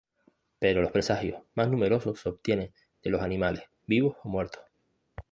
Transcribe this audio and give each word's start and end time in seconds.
Pero 0.57 0.81
los 0.81 0.91
presagios 0.91 1.43
más 1.53 1.69
numerosos 1.69 2.19
se 2.19 2.29
obtienen 2.29 2.73
de 3.03 3.11
los 3.11 3.21
animales, 3.21 3.65
vivos 3.85 4.17
o 4.23 4.29
muertos. 4.29 4.63